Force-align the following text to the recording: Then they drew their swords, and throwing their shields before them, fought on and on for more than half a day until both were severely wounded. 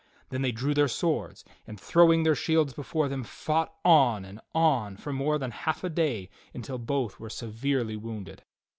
Then 0.29 0.41
they 0.41 0.51
drew 0.51 0.73
their 0.73 0.87
swords, 0.87 1.45
and 1.67 1.79
throwing 1.79 2.23
their 2.23 2.33
shields 2.33 2.73
before 2.73 3.07
them, 3.07 3.23
fought 3.23 3.71
on 3.85 4.25
and 4.25 4.41
on 4.55 4.97
for 4.97 5.13
more 5.13 5.37
than 5.37 5.51
half 5.51 5.83
a 5.83 5.89
day 5.89 6.31
until 6.55 6.79
both 6.79 7.19
were 7.19 7.29
severely 7.29 7.95
wounded. 7.95 8.41